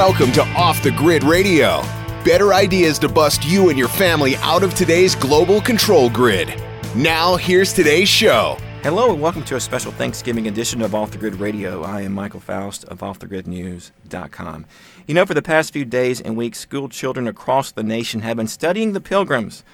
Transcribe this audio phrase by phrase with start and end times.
[0.00, 1.82] Welcome to Off the Grid Radio.
[2.24, 6.48] Better ideas to bust you and your family out of today's global control grid.
[6.96, 8.56] Now, here's today's show.
[8.82, 11.82] Hello and welcome to a special Thanksgiving edition of Off the Grid Radio.
[11.82, 14.64] I am Michael Faust of OffTheGridNews.com.
[15.06, 18.38] You know, for the past few days and weeks, school children across the nation have
[18.38, 19.64] been studying the pilgrims.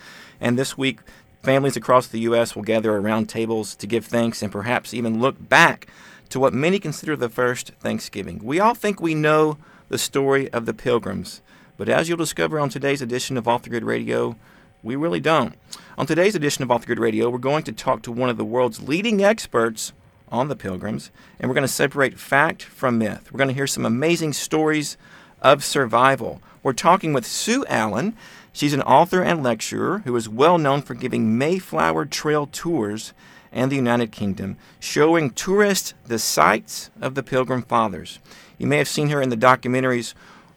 [0.41, 0.99] And this week,
[1.45, 2.57] families across the U.S.
[2.57, 5.87] will gather around tables to give thanks and perhaps even look back
[6.31, 8.41] to what many consider the first Thanksgiving.
[8.43, 9.59] We all think we know
[9.89, 11.43] the story of the pilgrims,
[11.77, 14.37] but as you'll discover on today's edition of Off the Grid Radio,
[14.83, 15.55] we really don't.
[15.99, 18.37] On today's edition of Off the Grid Radio, we're going to talk to one of
[18.37, 19.93] the world's leading experts
[20.29, 23.31] on the pilgrims, and we're going to separate fact from myth.
[23.31, 24.97] We're going to hear some amazing stories
[25.41, 26.41] of survival.
[26.63, 28.17] We're talking with Sue Allan.
[28.53, 33.13] She's an author and lecturer who is well known for giving Mayflower Trail tours
[33.53, 38.19] and the United Kingdom, showing tourists the sights of the Pilgrim Fathers.
[38.59, 40.15] You may have seen her in the documentaries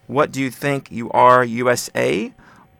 [0.08, 2.34] What Do You Think You Are USA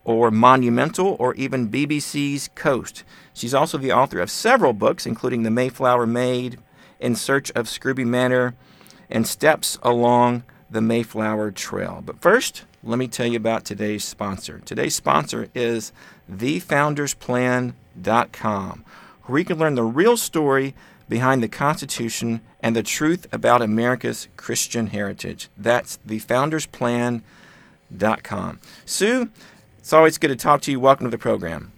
[0.04, 3.04] or Monumental or even BBC's Coast.
[3.34, 6.58] She's also the author of several books, including The Mayflower Maid,
[6.98, 8.54] In Search of Scrooby Manor,
[9.08, 12.02] and Steps Along the Mayflower Trail.
[12.04, 14.60] But first, let me tell you about today's sponsor.
[14.64, 15.92] Today's sponsor is
[16.30, 18.84] thefoundersplan.com,
[19.30, 20.74] where you can learn the real story
[21.08, 25.48] behind the Constitution and the truth about America's Christian heritage.
[25.56, 28.60] That's thefoundersplan.com.
[28.84, 29.30] Sue,
[29.78, 30.80] it's always good to talk to you.
[30.80, 31.72] Welcome to the program.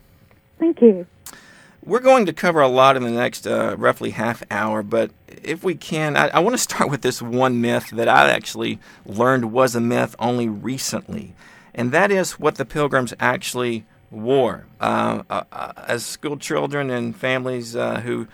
[0.58, 1.06] Thank you.
[1.84, 5.64] We're going to cover a lot in the next uh, roughly half hour, but if
[5.64, 9.52] we can, I, I want to start with this one myth that I actually learned
[9.52, 11.34] was a myth only recently,
[11.74, 14.66] and that is what the pilgrims actually wore.
[14.80, 18.28] Uh, uh, uh as school children and families uh, who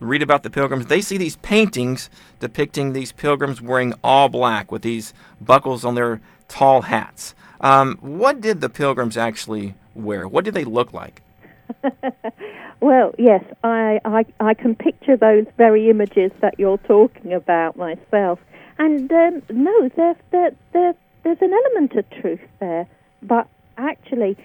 [0.00, 2.10] read about the pilgrims, they see these paintings
[2.40, 7.34] depicting these pilgrims wearing all black with these buckles on their tall hats.
[7.60, 10.26] Um, what did the pilgrims actually wear?
[10.26, 11.22] What did they look like?
[12.80, 18.38] well, yes, I, I, I can picture those very images that you're talking about myself.
[18.78, 22.86] And um, no, there, there, there, there's an element of truth there.
[23.22, 24.38] But actually,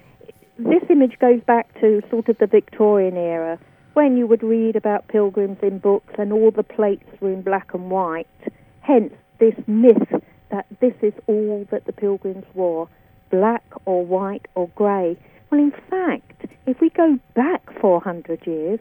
[0.58, 3.60] this image goes back to sort of the Victorian era
[3.94, 7.74] when you would read about pilgrims in books and all the plates were in black
[7.74, 8.28] and white.
[8.82, 10.22] Hence, this myth
[10.52, 12.88] that this is all that the pilgrims wore
[13.32, 15.18] black or white or grey.
[15.50, 18.80] Well, in fact, if we go back 400 years,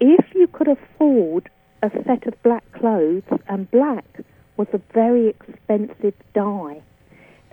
[0.00, 1.48] if you could afford
[1.82, 4.20] a set of black clothes, and black
[4.56, 6.82] was a very expensive dye,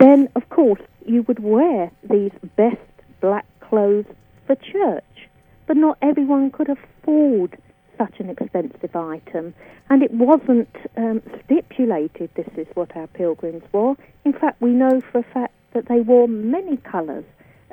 [0.00, 2.78] then of course you would wear these best
[3.20, 4.06] black clothes
[4.46, 5.28] for church.
[5.66, 7.58] But not everyone could afford
[7.98, 9.54] such an expensive item,
[9.90, 13.96] and it wasn't um, stipulated this is what our pilgrims wore.
[14.24, 17.24] In fact, we know for a fact that they wore many colours.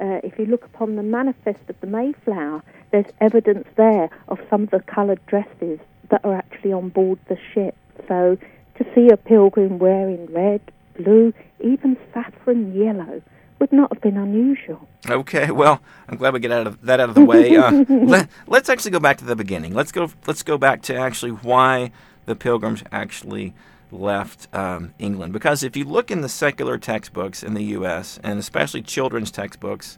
[0.01, 4.63] Uh, if you look upon the manifest of the Mayflower, there's evidence there of some
[4.63, 5.79] of the coloured dresses
[6.09, 7.75] that are actually on board the ship.
[8.07, 8.37] So
[8.77, 10.61] to see a pilgrim wearing red,
[10.97, 13.21] blue, even saffron yellow
[13.59, 14.87] would not have been unusual.
[15.09, 17.55] Okay, well, I'm glad we get out of that out of the way.
[17.55, 19.73] Uh, let, us actually go back to the beginning.
[19.73, 20.11] Let's go.
[20.27, 21.91] Let's go back to actually why
[22.25, 23.53] the Pilgrims actually
[23.91, 25.33] left um, England.
[25.33, 28.19] Because if you look in the secular textbooks in the U.S.
[28.23, 29.97] and especially children's textbooks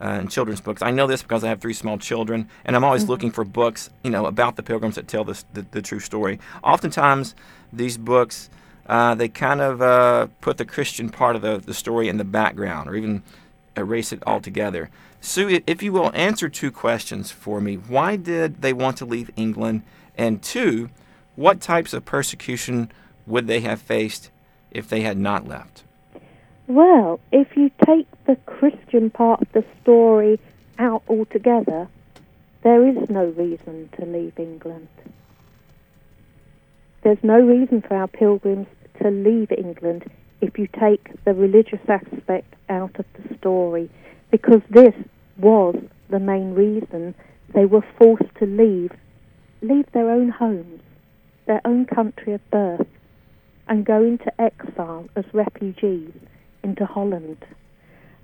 [0.00, 2.84] uh, and children's books, I know this because I have three small children, and I'm
[2.84, 3.10] always mm-hmm.
[3.10, 6.38] looking for books, you know, about the Pilgrims that tell this, the, the true story.
[6.62, 7.34] Oftentimes,
[7.72, 8.50] these books
[8.86, 12.24] uh, they kind of uh, put the Christian part of the, the story in the
[12.24, 13.22] background or even
[13.76, 14.90] erase it altogether.
[15.20, 17.76] Sue, if you will, answer two questions for me.
[17.76, 19.82] Why did they want to leave England?
[20.16, 20.90] And two,
[21.36, 22.92] what types of persecution
[23.26, 24.30] would they have faced
[24.70, 25.82] if they had not left?
[26.66, 30.40] Well, if you take the Christian part of the story
[30.78, 31.88] out altogether,
[32.62, 34.88] there is no reason to leave England.
[37.02, 38.66] There's no reason for our pilgrims
[39.02, 40.10] to leave England
[40.44, 43.90] if you take the religious aspect out of the story,
[44.30, 44.94] because this
[45.38, 45.74] was
[46.10, 47.14] the main reason
[47.54, 48.92] they were forced to leave,
[49.62, 50.80] leave their own homes,
[51.46, 52.86] their own country of birth,
[53.68, 56.12] and go into exile as refugees
[56.62, 57.44] into Holland.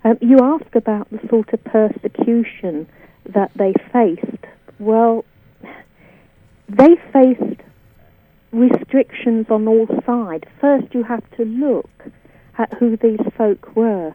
[0.03, 2.87] Um, you ask about the sort of persecution
[3.33, 4.45] that they faced.
[4.79, 5.25] Well,
[6.69, 7.61] they faced
[8.51, 10.45] restrictions on all sides.
[10.59, 11.89] First, you have to look
[12.57, 14.13] at who these folk were.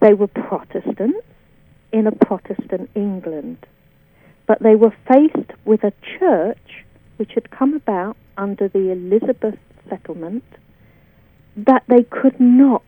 [0.00, 1.26] They were Protestants
[1.92, 3.58] in a Protestant England,
[4.46, 6.84] but they were faced with a church
[7.16, 9.58] which had come about under the Elizabeth
[9.88, 10.44] settlement
[11.56, 12.82] that they could not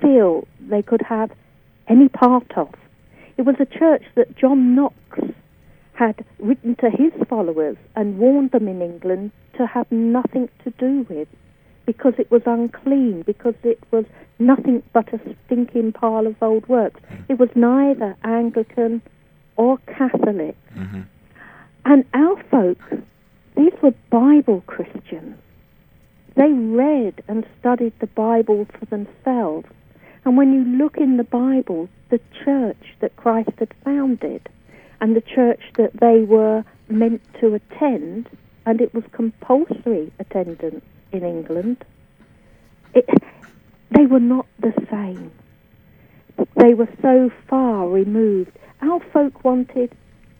[0.00, 1.30] feel they could have
[1.88, 2.72] any part of.
[3.36, 4.94] It was a church that John Knox
[6.02, 11.06] had written to his followers and warned them in England to have nothing to do
[11.08, 11.28] with
[11.86, 14.04] because it was unclean, because it was
[14.40, 17.00] nothing but a stinking pile of old works.
[17.28, 19.00] It was neither Anglican
[19.56, 20.56] or Catholic.
[20.76, 21.02] Mm-hmm.
[21.84, 22.78] And our folk,
[23.56, 25.36] these were Bible Christians.
[26.34, 29.68] They read and studied the Bible for themselves.
[30.24, 34.48] And when you look in the Bible, the church that Christ had founded
[35.02, 38.28] and the church that they were meant to attend,
[38.64, 41.84] and it was compulsory attendance in England,
[42.94, 43.04] it,
[43.90, 45.32] they were not the same.
[46.56, 48.52] They were so far removed.
[48.80, 49.92] Our folk wanted,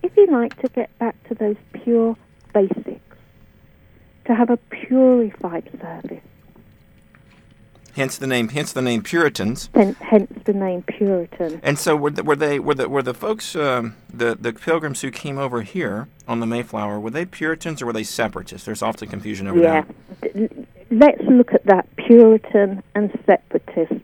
[0.05, 2.17] if you like, to get back to those pure
[2.55, 3.17] basics,
[4.27, 6.23] to have a purified service.
[7.95, 8.49] Hence the name.
[8.49, 9.69] Hence the name Puritans.
[9.75, 11.61] Hence, hence the name Puritan.
[11.63, 15.03] And so were, the, were they were the were the folks um, the the pilgrims
[15.03, 18.65] who came over here on the Mayflower were they Puritans or were they separatists?
[18.65, 19.85] There's often confusion over Yeah.
[20.23, 20.35] that.
[20.35, 24.03] D- Let's look at that Puritan and separatist.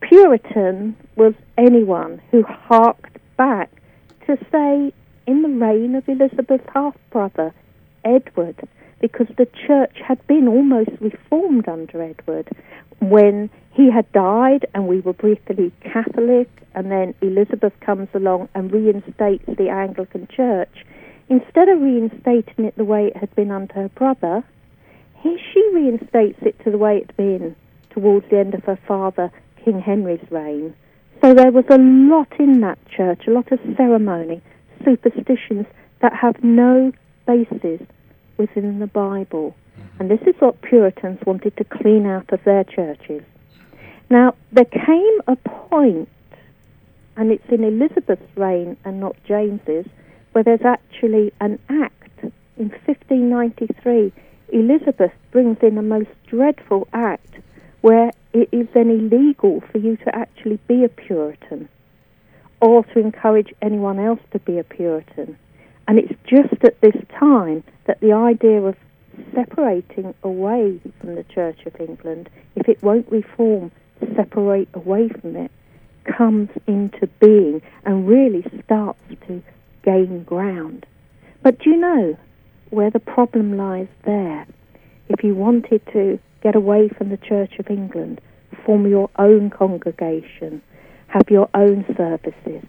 [0.00, 3.70] Puritan was anyone who harked back
[4.26, 4.92] to, say,
[5.26, 7.52] in the reign of Elizabeth's half brother,
[8.04, 8.56] Edward,
[9.04, 12.48] because the church had been almost reformed under Edward
[13.00, 18.72] when he had died and we were briefly Catholic, and then Elizabeth comes along and
[18.72, 20.86] reinstates the Anglican Church.
[21.28, 24.42] Instead of reinstating it the way it had been under her brother,
[25.20, 27.54] he, she reinstates it to the way it'd been
[27.90, 29.30] towards the end of her father,
[29.62, 30.74] King Henry's reign.
[31.22, 34.40] So there was a lot in that church, a lot of ceremony,
[34.82, 35.66] superstitions
[36.00, 36.90] that have no
[37.26, 37.82] basis
[38.36, 39.54] within the Bible.
[39.98, 43.22] And this is what Puritans wanted to clean out of their churches.
[44.10, 46.08] Now, there came a point,
[47.16, 49.86] and it's in Elizabeth's reign and not James's,
[50.32, 52.24] where there's actually an act
[52.56, 54.12] in 1593.
[54.52, 57.34] Elizabeth brings in a most dreadful act
[57.80, 61.68] where it is then illegal for you to actually be a Puritan
[62.60, 65.36] or to encourage anyone else to be a Puritan.
[65.86, 68.76] And it's just at this time that the idea of
[69.34, 73.70] separating away from the Church of England, if it won't reform,
[74.16, 75.50] separate away from it,
[76.04, 79.42] comes into being and really starts to
[79.82, 80.86] gain ground.
[81.42, 82.16] But do you know
[82.70, 84.46] where the problem lies there?
[85.08, 88.20] If you wanted to get away from the Church of England,
[88.64, 90.62] form your own congregation,
[91.08, 92.64] have your own services,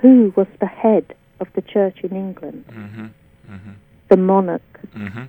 [0.00, 2.64] who was the head of the Church in England?
[2.70, 3.06] Mm-hmm.
[3.52, 3.70] Mm-hmm.
[4.08, 4.80] The monarch.
[4.94, 5.24] Mm-hmm.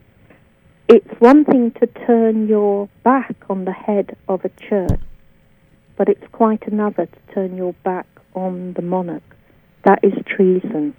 [0.87, 5.01] It's one thing to turn your back on the head of a church,
[5.97, 9.23] but it's quite another to turn your back on the monarch.
[9.83, 10.95] That is treason.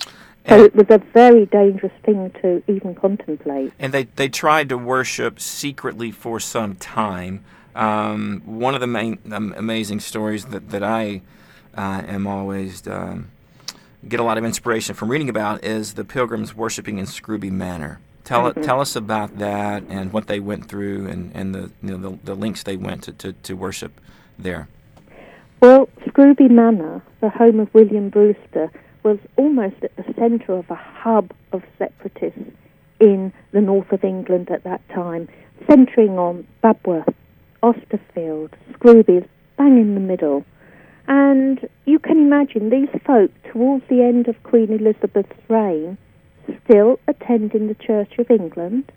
[0.00, 0.10] So
[0.56, 3.72] And, it was a very dangerous thing to even contemplate.
[3.78, 7.44] and they they tried to worship secretly for some time.
[7.74, 11.22] Um, one of the main um, amazing stories that that I
[11.76, 13.30] uh, am always um,
[14.08, 18.00] get a lot of inspiration from reading about is the pilgrims worshiping in Scrooby Manor.
[18.24, 18.62] Tell mm-hmm.
[18.62, 22.18] tell us about that and what they went through and and the you know, the,
[22.24, 24.00] the links they went to, to, to worship
[24.38, 24.68] there.
[25.60, 28.70] Well, Scrooby Manor, the home of William Brewster,
[29.02, 32.56] was almost at the centre of a hub of separatists
[33.00, 35.28] in the north of England at that time,
[35.68, 37.12] centering on Babworth,
[37.62, 40.44] Austerfield, Scrooby, bang in the middle.
[41.08, 45.98] And you can imagine these folk, towards the end of Queen Elizabeth's reign,
[46.64, 48.90] still attending the Church of England,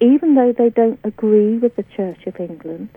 [0.00, 2.88] even though they don't agree with the Church of England.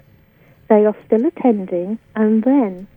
[0.69, 2.87] They are still attending, and then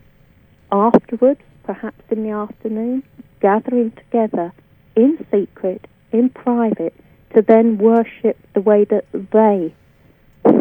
[0.71, 3.03] afterwards, perhaps in the afternoon,
[3.41, 4.53] gathering together
[4.95, 6.93] in secret, in private,
[7.33, 9.73] to then worship the way that they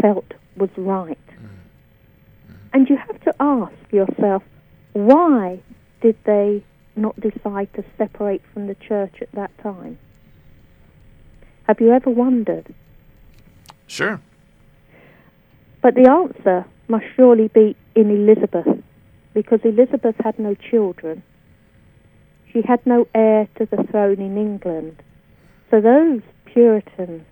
[0.00, 1.18] felt was right.
[1.28, 1.48] Mm.
[2.48, 2.56] Mm.
[2.72, 4.42] And you have to ask yourself,
[4.94, 5.60] why
[6.00, 6.64] did they
[6.96, 9.98] not decide to separate from the church at that time?
[11.64, 12.74] Have you ever wondered?
[13.86, 14.20] Sure.
[15.82, 18.82] But the answer must surely be in Elizabeth,
[19.34, 21.22] because Elizabeth had no children.
[22.52, 25.02] She had no heir to the throne in England.
[25.70, 27.24] So those Puritans,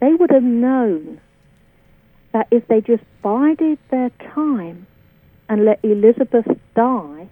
[0.00, 1.20] they would have known
[2.32, 4.86] that if they just bided their time
[5.48, 7.28] and let Elizabeth die,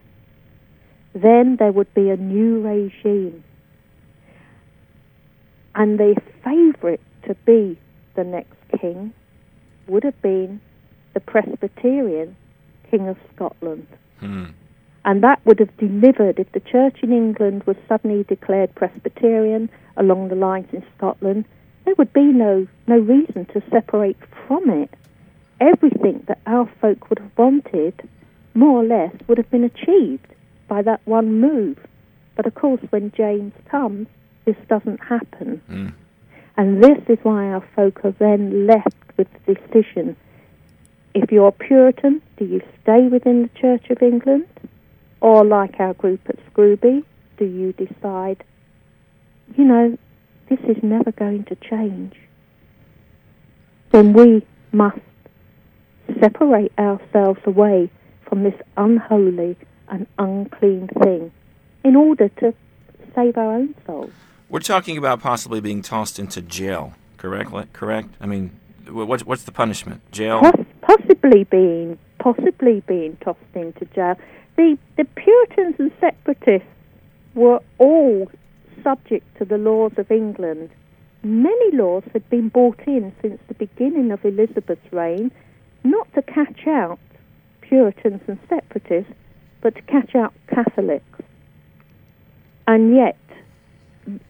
[1.14, 3.44] then there would be a new regime.
[5.74, 7.78] And the favourite to be
[8.14, 9.12] the next king
[9.86, 10.60] would have been
[11.14, 12.36] the Presbyterian
[12.90, 13.86] King of Scotland.
[14.20, 14.46] Hmm.
[15.04, 20.28] And that would have delivered if the church in England was suddenly declared Presbyterian along
[20.28, 21.44] the lines in Scotland.
[21.84, 24.90] There would be no, no reason to separate from it.
[25.60, 28.08] Everything that our folk would have wanted,
[28.54, 30.26] more or less, would have been achieved
[30.68, 31.78] by that one move.
[32.34, 34.08] But of course, when James comes,
[34.44, 35.62] this doesn't happen.
[35.70, 35.94] Mm.
[36.56, 40.16] And this is why our folk are then left with the decision
[41.16, 44.46] if you're a Puritan, do you stay within the Church of England?
[45.22, 47.04] Or, like our group at Scrooby,
[47.38, 48.44] do you decide,
[49.56, 49.96] you know,
[50.50, 52.14] this is never going to change?
[53.92, 55.00] Then we must
[56.20, 57.90] separate ourselves away
[58.28, 59.56] from this unholy
[59.88, 61.30] and unclean thing
[61.84, 62.54] in order to
[63.14, 64.10] save our own souls.
[64.48, 67.72] We're talking about possibly being tossed into jail, correct?
[67.72, 68.08] Correct?
[68.20, 68.58] I mean,
[68.88, 70.00] what's, what's the punishment?
[70.12, 70.40] Jail?
[70.40, 74.16] Poss- possibly being possibly being tossed into jail.
[74.56, 76.68] The the Puritans and separatists
[77.34, 78.30] were all
[78.82, 80.70] subject to the laws of England.
[81.22, 85.30] Many laws had been brought in since the beginning of Elizabeth's reign,
[85.90, 86.98] not to catch out
[87.60, 89.12] Puritans and separatists,
[89.60, 91.20] but to catch out Catholics.
[92.66, 93.18] And yet,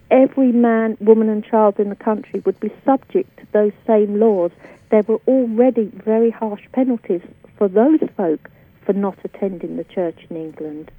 [0.09, 4.51] every man, woman, and child in the country would be subject to those same laws.
[4.89, 7.21] There were already very harsh penalties
[7.57, 8.49] for those folk
[8.85, 10.91] for not attending the church in England.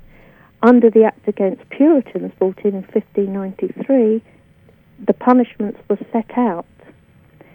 [0.63, 4.23] Under the Act Against Puritans, brought in in 1593,
[5.07, 6.67] the punishments were set out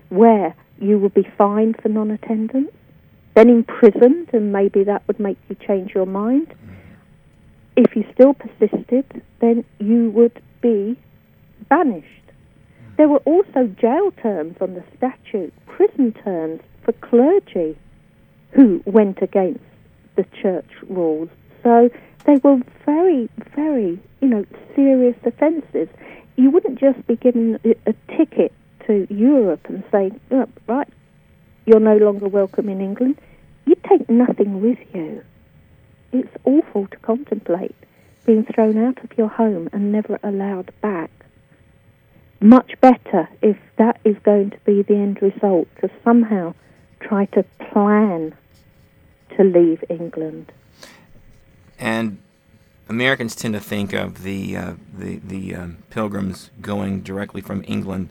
[0.09, 2.71] where you would be fined for non attendance,
[3.35, 6.53] then imprisoned, and maybe that would make you change your mind.
[7.75, 10.97] If you still persisted, then you would be
[11.69, 12.07] banished.
[12.97, 17.75] There were also jail terms on the statute, prison terms for clergy
[18.51, 19.63] who went against
[20.15, 21.29] the church rules.
[21.63, 21.89] So
[22.25, 25.87] they were very, very, you know, serious offences.
[26.35, 28.53] You wouldn't just be given a, a ticket
[28.87, 30.87] to Europe and say, oh, right,
[31.65, 33.19] you're no longer welcome in England.
[33.65, 35.23] You take nothing with you.
[36.11, 37.75] It's awful to contemplate
[38.25, 41.11] being thrown out of your home and never allowed back.
[42.39, 46.53] Much better if that is going to be the end result to somehow
[46.99, 48.33] try to plan
[49.37, 50.51] to leave England.
[51.79, 52.17] And
[52.89, 58.09] Americans tend to think of the uh, the the um, pilgrims going directly from England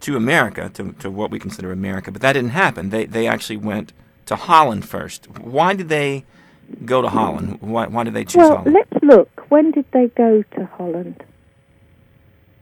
[0.00, 2.90] to America to, to what we consider America, but that didn't happen.
[2.90, 3.92] They they actually went
[4.26, 5.26] to Holland first.
[5.40, 6.24] Why did they
[6.84, 7.58] go to Holland?
[7.60, 8.74] Why why did they choose well, Holland?
[8.74, 9.50] let's look.
[9.50, 11.24] When did they go to Holland?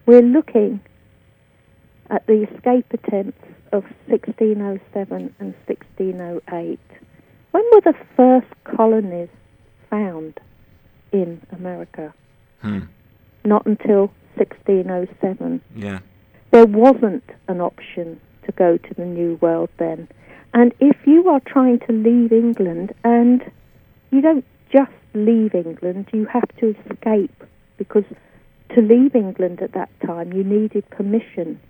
[0.07, 0.81] We're looking
[2.11, 6.79] at the escape attempts of 1607 and 1608.
[7.51, 9.29] When were the first colonies
[9.91, 10.39] found
[11.11, 12.15] in America?
[12.63, 12.81] Hmm.
[13.45, 15.61] Not until 1607.
[15.75, 16.01] Yeah.
[16.51, 20.09] There wasn't an option to go to the New World then.
[20.55, 23.43] And if you are trying to leave England, and
[24.11, 27.45] you don't just leave England, you have to escape
[27.77, 28.05] because
[28.75, 31.61] to leave England at that time you needed permission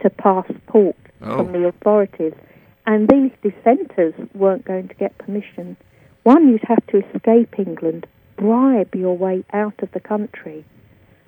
[0.00, 1.38] to pass port Oh.
[1.38, 2.34] from the authorities.
[2.86, 5.76] And these dissenters weren't going to get permission.
[6.22, 10.64] One, you'd have to escape England, bribe your way out of the country.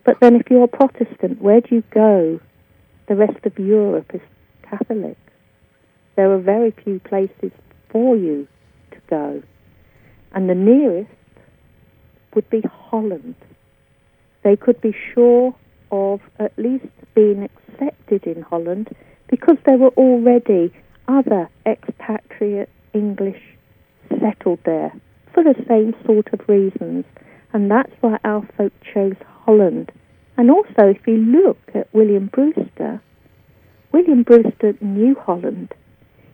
[0.04, 2.40] But then if you're a Protestant, where do you go?
[3.08, 4.20] The rest of Europe is
[4.62, 5.16] Catholic.
[6.16, 7.52] There are very few places
[7.90, 8.48] for you
[8.90, 9.42] to go.
[10.32, 11.10] And the nearest
[12.34, 13.36] would be Holland.
[14.42, 15.54] They could be sure
[15.90, 18.94] of at least being accepted in Holland
[19.28, 20.72] because there were already
[21.08, 23.42] other expatriate English
[24.20, 24.92] settled there
[25.32, 27.04] for the same sort of reasons.
[27.52, 29.92] And that's why our folk chose Holland.
[30.36, 33.00] And also, if you look at William Brewster,
[33.92, 35.72] William Brewster knew Holland.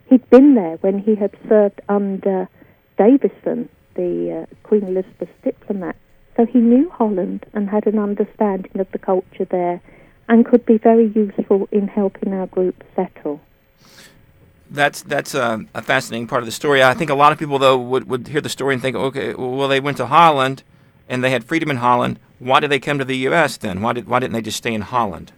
[0.09, 2.49] He'd been there when he had served under
[2.97, 5.95] Davison, the uh, Queen Elizabeth's diplomat.
[6.35, 9.81] So he knew Holland and had an understanding of the culture there
[10.27, 13.39] and could be very useful in helping our group settle.
[14.69, 16.81] That's that's a, a fascinating part of the story.
[16.83, 19.33] I think a lot of people though would, would hear the story and think, okay,
[19.35, 20.63] well they went to Holland
[21.07, 22.19] and they had freedom in Holland.
[22.43, 23.57] Why did they come to the U.S.
[23.57, 23.81] then?
[23.81, 25.31] Why did why didn't they just stay in Holland?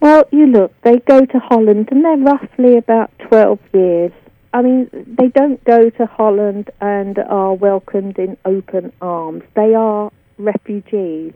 [0.00, 4.12] Well, you look, they go to Holland and they're roughly about 12 years.
[4.52, 9.44] I mean, they don't go to Holland and are welcomed in open arms.
[9.54, 11.32] They are refugees.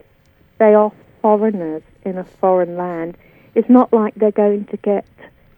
[0.59, 3.17] They are foreigners in a foreign land.
[3.55, 5.05] It's not like they're going to get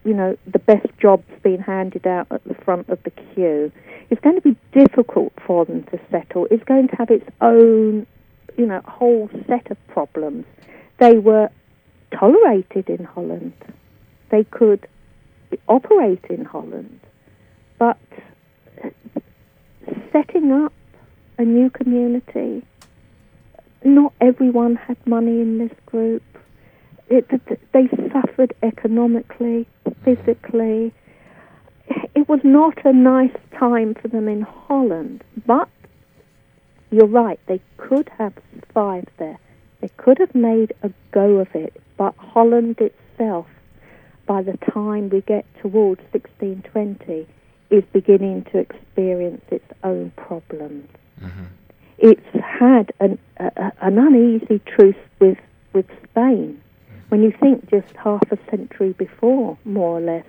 [0.06, 3.72] you know, the best jobs being handed out at the front of the queue.
[4.10, 6.48] It's going to be difficult for them to settle.
[6.50, 8.08] It's going to have its own,
[8.60, 10.46] you know, whole set of problems.
[11.00, 11.50] They were
[12.12, 13.54] tolerated in Holland.
[14.32, 14.86] They could
[15.70, 17.00] operate in Holland.
[17.78, 17.98] But
[18.84, 18.90] uh,
[20.12, 20.74] setting up
[21.38, 22.66] a new community,
[23.86, 26.24] not everyone had money in this group.
[27.08, 27.26] It,
[27.72, 29.68] they suffered economically,
[30.04, 30.94] physically.
[32.14, 35.70] It was not a nice time for them in Holland, but
[36.92, 39.38] you're right, they could have survived there.
[39.82, 43.48] They could have made a go of it, but Holland itself,
[44.26, 47.28] by the time we get towards 1620,
[47.70, 50.88] is beginning to experience its own problems.
[51.22, 51.44] Mm-hmm.
[52.00, 55.38] It's had an, a, an uneasy truce with,
[55.74, 56.62] with Spain.
[57.10, 60.26] When you think just half a century before, more or less,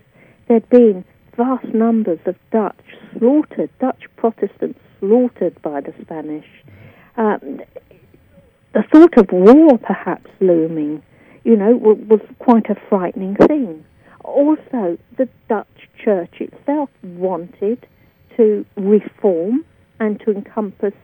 [0.48, 1.04] there'd been
[1.36, 2.80] vast numbers of Dutch
[3.16, 6.46] slaughtered, Dutch Protestants slaughtered by the Spanish.
[7.16, 7.60] Um,
[8.72, 11.02] the thought of war perhaps looming,
[11.42, 13.84] you know, was quite a frightening thing.
[14.22, 15.66] Also, the Dutch
[16.02, 17.86] church itself wanted
[18.36, 19.64] to reform
[19.98, 20.94] and to encompass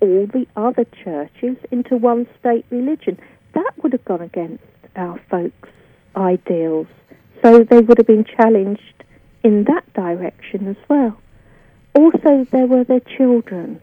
[0.00, 3.18] all the other churches into one state religion.
[3.54, 4.62] That would have gone against
[4.94, 5.68] our folks'
[6.14, 6.86] ideals.
[7.42, 9.04] So they would have been challenged
[9.42, 11.16] in that direction as well.
[11.94, 13.80] Also, there were their children.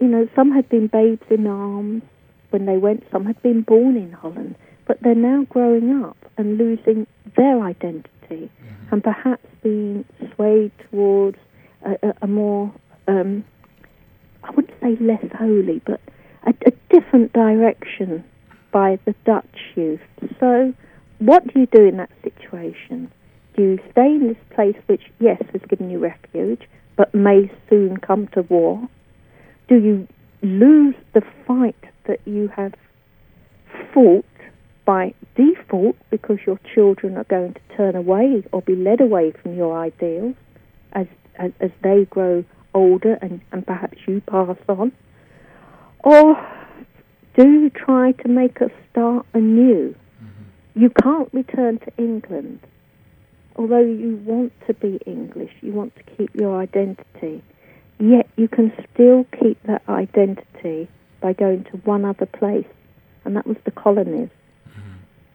[0.00, 2.02] You know, some had been babes in arms
[2.50, 4.54] when they went, some had been born in Holland,
[4.86, 7.06] but they're now growing up and losing
[7.36, 8.94] their identity mm-hmm.
[8.94, 10.04] and perhaps being
[10.34, 11.36] swayed towards
[11.84, 12.72] a, a, a more,
[13.06, 13.44] um,
[14.42, 16.00] I wouldn't say less holy, but
[16.46, 18.24] a, a different direction
[18.70, 20.00] by the Dutch youth.
[20.40, 20.72] So,
[21.18, 23.10] what do you do in that situation?
[23.58, 26.62] Do you stay in this place which, yes, has given you refuge,
[26.94, 28.88] but may soon come to war?
[29.66, 30.06] Do you
[30.42, 31.74] lose the fight
[32.06, 32.72] that you have
[33.92, 34.24] fought
[34.84, 39.56] by default because your children are going to turn away or be led away from
[39.56, 40.36] your ideals
[40.92, 42.44] as as, as they grow
[42.74, 44.92] older and, and perhaps you pass on?
[46.04, 46.36] Or
[47.36, 49.96] do you try to make a start anew?
[50.22, 50.80] Mm-hmm.
[50.80, 52.60] You can't return to England.
[53.58, 57.42] Although you want to be English, you want to keep your identity,
[57.98, 60.88] yet you can still keep that identity
[61.20, 62.68] by going to one other place,
[63.24, 64.30] and that was the colonies.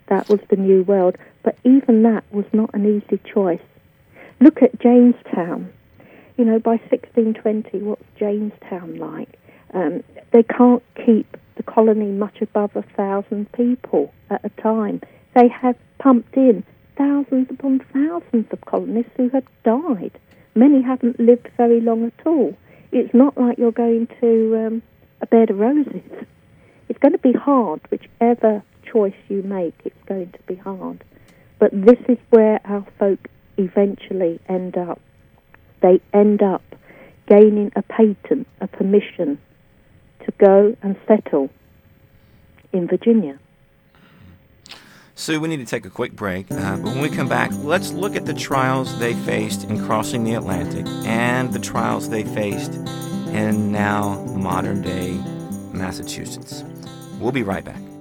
[0.07, 1.17] That was the New World.
[1.43, 3.61] But even that was not an easy choice.
[4.39, 5.73] Look at Jamestown.
[6.37, 9.39] You know, by 1620, what's Jamestown like?
[9.73, 15.01] Um, they can't keep the colony much above a thousand people at a time.
[15.35, 16.63] They have pumped in
[16.97, 20.11] thousands upon thousands of colonists who had died.
[20.55, 22.55] Many haven't lived very long at all.
[22.91, 24.83] It's not like you're going to um,
[25.21, 26.25] a bed of roses.
[26.89, 31.03] It's going to be hard, whichever choice you make, it's going to be hard.
[31.59, 33.27] But this is where our folk
[33.57, 34.99] eventually end up.
[35.81, 36.61] They end up
[37.27, 39.39] gaining a patent, a permission
[40.25, 41.49] to go and settle
[42.71, 43.39] in Virginia.
[45.15, 46.51] Sue, we need to take a quick break.
[46.51, 50.23] Uh, but when we come back, let's look at the trials they faced in crossing
[50.23, 55.11] the Atlantic and the trials they faced in now modern day
[55.71, 56.63] Massachusetts.
[57.19, 57.92] We'll be right back.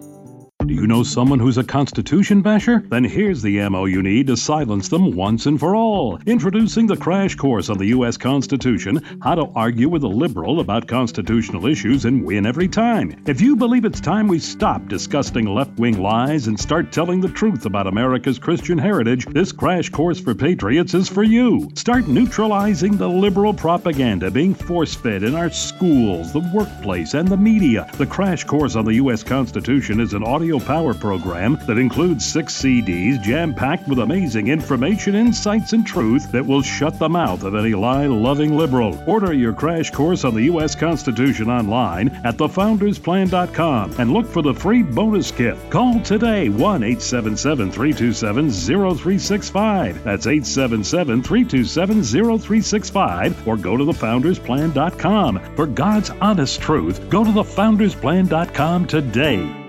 [0.67, 2.85] Do you know someone who's a Constitution basher?
[2.87, 6.21] Then here's the ammo you need to silence them once and for all.
[6.25, 8.17] Introducing the crash course on the U.S.
[8.17, 13.21] Constitution How to Argue with a Liberal about Constitutional Issues and Win Every Time.
[13.27, 17.29] If you believe it's time we stop disgusting left wing lies and start telling the
[17.29, 21.71] truth about America's Christian heritage, this crash course for patriots is for you.
[21.75, 27.37] Start neutralizing the liberal propaganda being force fed in our schools, the workplace, and the
[27.37, 27.91] media.
[27.95, 29.25] The crash course on the U.S.
[29.25, 35.15] Constitution is an audio Power program that includes six CDs jam packed with amazing information,
[35.15, 39.03] insights, and truth that will shut the mouth of any lie loving liberal.
[39.07, 40.75] Order your crash course on the U.S.
[40.75, 45.57] Constitution online at thefoundersplan.com and look for the free bonus kit.
[45.71, 50.05] Call today 1 877 327 0365.
[50.05, 55.57] That's 877 327 0365 or go to thefoundersplan.com.
[55.57, 59.62] For God's honest truth, go to thefoundersplan.com today.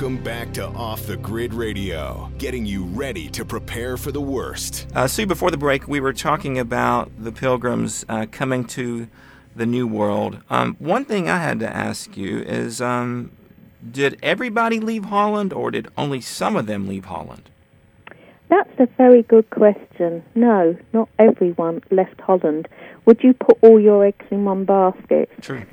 [0.00, 4.86] Welcome back to Off the Grid Radio, getting you ready to prepare for the worst.
[4.94, 9.08] Uh, Sue, before the break, we were talking about the pilgrims uh, coming to
[9.54, 10.38] the New World.
[10.48, 13.30] Um, one thing I had to ask you is um,
[13.92, 17.50] did everybody leave Holland or did only some of them leave Holland?
[18.48, 20.24] That's a very good question.
[20.34, 22.68] No, not everyone left Holland.
[23.04, 25.28] Would you put all your eggs in one basket?
[25.42, 25.66] True.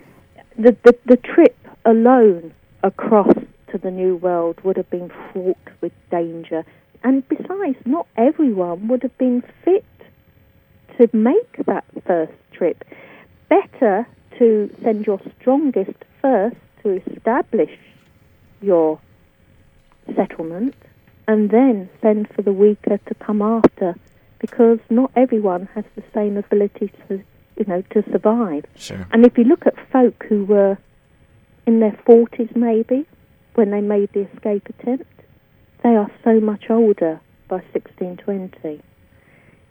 [0.57, 3.33] The, the, the trip alone across
[3.71, 6.63] to the New World would have been fraught with danger.
[7.03, 9.85] And besides, not everyone would have been fit
[10.97, 12.83] to make that first trip.
[13.49, 14.07] Better
[14.39, 17.71] to send your strongest first to establish
[18.61, 18.99] your
[20.15, 20.75] settlement
[21.27, 23.95] and then send for the weaker to come after
[24.39, 27.21] because not everyone has the same ability to
[27.57, 29.05] you know to survive Sure.
[29.11, 30.77] and if you look at folk who were
[31.65, 33.05] in their 40s maybe
[33.57, 35.05] when they made the escape attempt.
[35.83, 38.81] They are so much older by 1620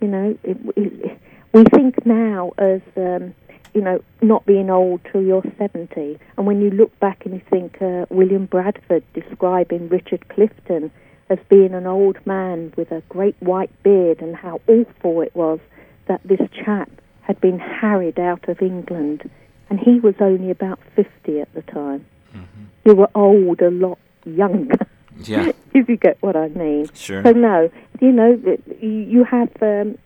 [0.00, 1.20] you know it, it,
[1.52, 3.34] we think now as um,
[3.74, 7.42] you know not being old till you're 70 and when you look back and you
[7.50, 10.90] think uh, William Bradford describing Richard Clifton
[11.28, 15.58] as being an old man with a great white beard and how awful it was
[16.06, 16.88] that this chap
[17.22, 19.28] had been harried out of England.
[19.68, 22.06] And he was only about 50 at the time.
[22.84, 24.76] You were old a lot younger,
[25.18, 25.50] Yeah.
[25.74, 26.88] if you get what I mean.
[26.94, 27.22] Sure.
[27.24, 27.70] So no,
[28.00, 28.38] you know,
[28.80, 29.98] you have um,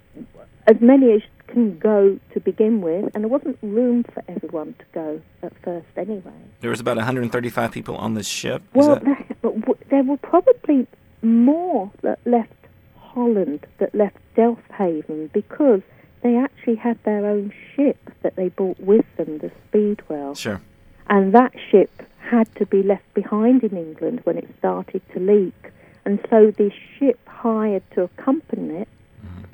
[0.67, 4.85] as many as can go to begin with, and there wasn't room for everyone to
[4.93, 6.33] go at first anyway.
[6.61, 8.63] There was about 135 people on this ship.
[8.63, 10.87] Is Well, that- there, but w- there were probably
[11.23, 12.53] more that left
[12.97, 15.81] Holland, that left Delfthaven, because
[16.23, 20.35] they actually had their own ship that they brought with them, the Speedwell.
[20.37, 20.61] sure.
[21.09, 25.73] And that ship had to be left behind in England when it started to leak.
[26.05, 28.89] And so the ship hired to accompany it,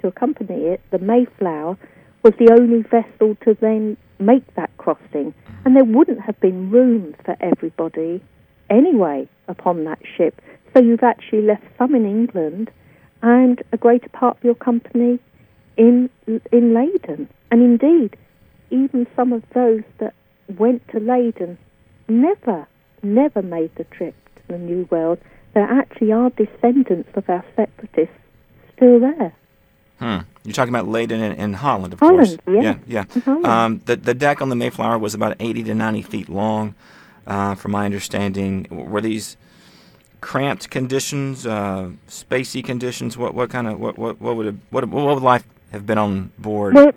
[0.00, 1.76] to accompany it, the Mayflower,
[2.22, 5.34] was the only vessel to then make that crossing.
[5.64, 8.22] And there wouldn't have been room for everybody
[8.68, 10.40] anyway upon that ship.
[10.72, 12.70] So you've actually left some in England
[13.22, 15.18] and a greater part of your company
[15.76, 17.28] in in Leyden.
[17.50, 18.16] And indeed,
[18.70, 20.14] even some of those that
[20.58, 21.58] went to Leyden
[22.08, 22.66] never,
[23.02, 25.18] never made the trip to the New World.
[25.54, 28.14] There actually are descendants of our separatists
[28.74, 29.32] still there.
[29.98, 30.18] Hmm.
[30.44, 32.62] You're talking about Leyden in, in Holland, of Holland, course.
[32.62, 32.76] yeah.
[32.86, 33.64] Yeah, yeah.
[33.64, 36.74] Um, the, the deck on the Mayflower was about 80 to 90 feet long,
[37.26, 38.66] uh, from my understanding.
[38.70, 39.36] Were these
[40.20, 43.16] cramped conditions, uh, spacey conditions?
[43.16, 45.98] What what kind of what what what would have, what what would life have been
[45.98, 46.74] on board?
[46.74, 46.92] Well,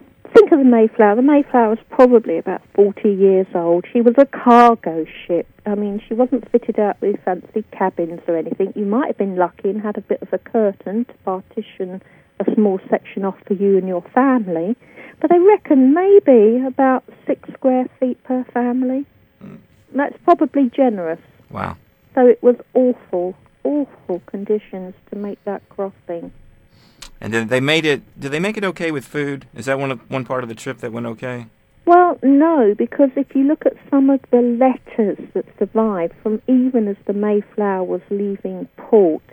[0.50, 1.16] think of the Mayflower.
[1.16, 3.86] The Mayflower was probably about 40 years old.
[3.92, 5.48] She was a cargo ship.
[5.66, 8.74] I mean, she wasn't fitted out with fancy cabins or anything.
[8.76, 12.02] You might have been lucky and had a bit of a curtain to partition
[12.40, 14.76] a small section off for you and your family.
[15.22, 19.06] But I reckon maybe about six square feet per family.
[19.42, 19.56] Hmm.
[19.94, 21.20] That's probably generous.
[21.50, 21.78] wow.
[22.16, 26.32] So it was awful, awful conditions to make that crossing.
[27.22, 28.02] And did they made it?
[28.20, 29.46] Did they make it okay with food?
[29.54, 31.48] Is that one of, one part of the trip that went okay?
[31.86, 36.88] Well, no, because if you look at some of the letters that survived from even
[36.88, 39.24] as the Mayflower was leaving port,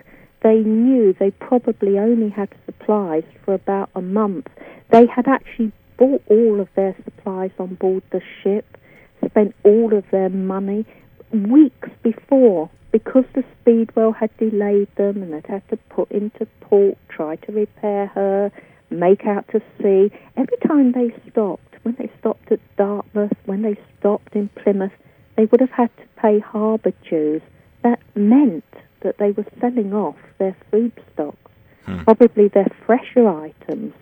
[0.41, 4.47] they knew they probably only had supplies for about a month.
[4.89, 8.77] They had actually bought all of their supplies on board the ship,
[9.23, 10.85] spent all of their money
[11.31, 16.97] weeks before because the Speedwell had delayed them and they'd had to put into port,
[17.09, 18.51] try to repair her,
[18.89, 20.11] make out to sea.
[20.35, 24.93] Every time they stopped, when they stopped at Dartmouth, when they stopped in Plymouth,
[25.35, 27.43] they would have had to pay harbour dues.
[27.83, 28.65] That meant
[29.01, 31.51] that they were selling off their food stocks,
[31.85, 31.99] hmm.
[31.99, 33.93] probably their fresher items,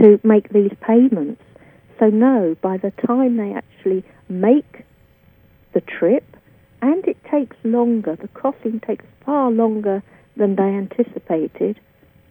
[0.00, 1.42] to make these payments.
[2.00, 4.84] So, no, by the time they actually make
[5.72, 6.24] the trip,
[6.82, 10.02] and it takes longer, the crossing takes far longer
[10.36, 11.78] than they anticipated,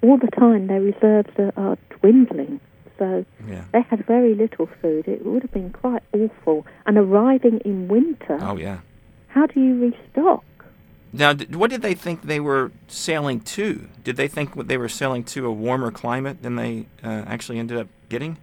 [0.01, 2.59] all the time their reserves are, are dwindling.
[2.97, 3.63] So Yeah.
[3.71, 5.07] they had very little food.
[5.07, 6.65] It would have been quite awful.
[6.85, 8.79] And arriving in winter, Oh yeah.
[9.27, 10.43] how do you restock?
[11.11, 13.87] Now, what did they think they were sailing to?
[14.03, 17.77] Did they think they were sailing to a warmer climate than they uh, actually ended
[17.77, 18.37] up getting?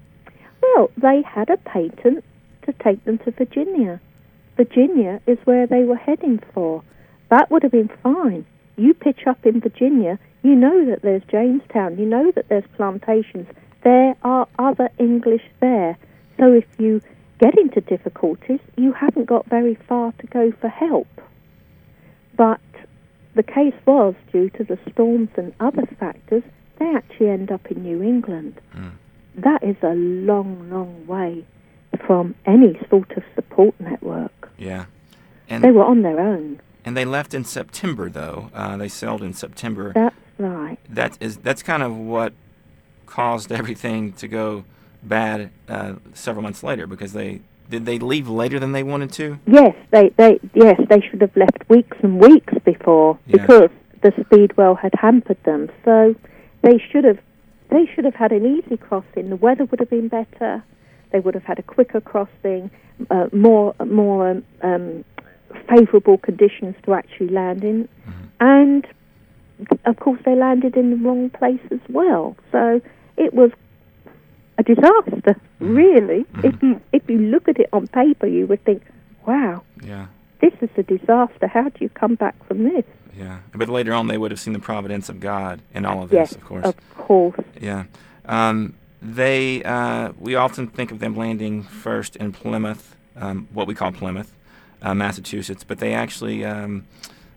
[0.63, 2.25] Well, they had a patent
[2.63, 4.01] to take them to Virginia.
[4.57, 6.83] Virginia is where they were heading for.
[7.31, 8.47] That would have been fine.
[8.77, 13.49] You pitch up in Virginia, you know that there's Jamestown, you know that there's plantations.
[13.83, 15.97] There are other English there.
[16.39, 17.01] So if you
[17.41, 21.09] get into difficulties, you haven't got very far to go for help.
[22.37, 22.61] But
[23.35, 26.43] the case was, due to the storms and other factors,
[26.79, 28.61] they actually end up in New England.
[28.73, 28.89] Hmm.
[29.37, 31.45] That is a long, long way
[32.07, 34.33] from any sort of support network.
[34.59, 34.87] Yeah.
[35.49, 36.61] And They were on their own.
[36.85, 38.51] and they left in September though.
[38.55, 39.93] Uh, they sailed in September.
[39.95, 40.77] That's Right.
[40.91, 42.35] That is that's kind of what
[43.07, 44.65] caused everything to go
[45.03, 47.41] bad uh, several months later because they
[47.71, 49.39] did they leave later than they wanted to.
[49.47, 53.33] Yes, they, they yes they should have left weeks and weeks before Yeah.
[53.47, 53.71] because
[54.03, 55.71] the speedwell had hampered them.
[55.85, 56.15] So
[56.63, 57.19] they should have
[57.71, 59.31] they should have had an easy crossing.
[59.31, 60.63] The weather would have been better.
[61.13, 62.71] They would have had a quicker crossing,
[63.11, 65.05] uh, more more um, um,
[65.69, 67.89] favourable conditions to actually land in,
[68.41, 68.87] and
[69.85, 72.37] of course they landed in the wrong place as well.
[72.53, 72.81] So
[73.17, 73.51] it was
[74.59, 76.25] a disaster, really.
[76.43, 78.83] If you if you look at it on paper, you would think,
[79.27, 80.07] "Wow, Yeah,
[80.41, 81.47] this is a disaster.
[81.47, 82.85] How do you come back from this?"
[83.17, 83.39] yeah.
[83.55, 86.33] But later on, they would have seen the providence of God in all of this,
[86.33, 86.67] of course.
[86.67, 87.41] of course.
[87.61, 87.85] Yeah.
[88.27, 88.75] Um,
[89.15, 93.93] they uh, we often think of them landing first in Plymouth, um, what we call
[93.93, 94.35] Plymouth,
[94.83, 96.87] uh, Massachusetts, but they actually um,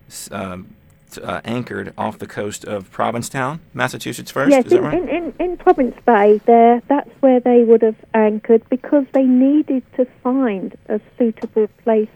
[0.07, 0.73] s- um,
[1.21, 4.51] uh, anchored off the coast of Provincetown, Massachusetts first.
[4.51, 5.01] yes, Is that in, right?
[5.01, 9.83] in, in, in Province Bay, there that's where they would have anchored because they needed
[9.95, 12.09] to find a suitable place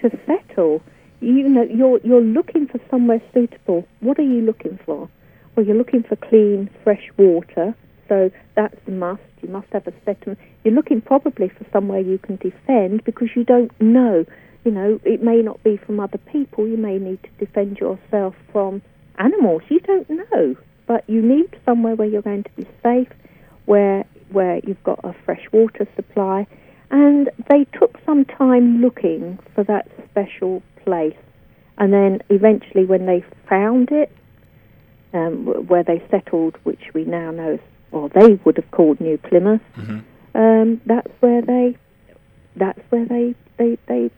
[0.00, 0.82] to settle.
[1.20, 3.86] You know, you're you're looking for somewhere suitable.
[4.00, 5.08] What are you looking for?
[5.54, 7.74] Well, you're looking for clean, fresh water.
[8.08, 9.22] So that's a must.
[9.42, 10.38] You must have a settlement.
[10.64, 14.24] You're looking probably for somewhere you can defend because you don't know.
[14.64, 16.66] You know, it may not be from other people.
[16.66, 18.82] You may need to defend yourself from
[19.18, 19.62] animals.
[19.68, 23.08] You don't know, but you need somewhere where you're going to be safe,
[23.66, 26.46] where where you've got a fresh water supply.
[26.90, 31.16] And they took some time looking for that special place,
[31.78, 34.10] and then eventually, when they found it,
[35.12, 37.58] um, where they settled, which we now know,
[37.92, 39.60] or they would have called New Plymouth.
[39.76, 40.02] Mhm.
[40.34, 41.76] Um, that's where they,
[42.56, 44.10] that's where they they, they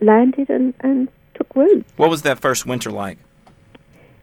[0.00, 1.84] landed and, and took root.
[1.96, 3.18] What was that first winter like?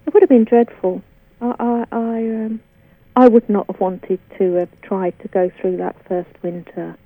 [0.06, 1.04] It would have been dreadful.
[1.42, 2.60] I, I, I, um,
[3.16, 6.98] I would not have wanted to have tried to go through that first winter.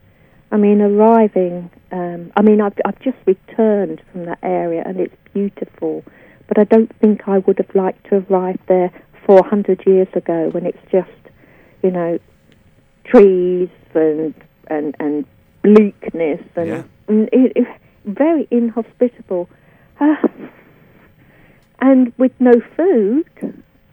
[0.52, 1.70] I mean, arriving.
[1.92, 6.04] Um, I mean, I've, I've just returned from that area, and it's beautiful.
[6.48, 8.92] But I don't think I would have liked to arrive there
[9.26, 11.10] 400 years ago, when it's just,
[11.84, 12.20] you know,
[13.06, 14.34] trees and
[14.68, 15.26] and and
[15.62, 16.84] bleakness and, Yeah.
[17.08, 17.68] and it, it,
[18.06, 19.50] very inhospitable.
[20.00, 20.22] Ah,
[21.82, 23.26] and with no food.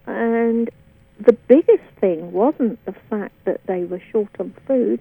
[0.05, 0.69] And
[1.19, 4.99] the biggest thing wasn't the fact that they were short on food,